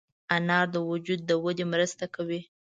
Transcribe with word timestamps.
انار 0.35 0.65
د 0.73 0.75
وجود 0.89 1.19
د 1.25 1.31
ودې 1.43 1.65
مرسته 1.73 2.05
کوي. 2.15 2.41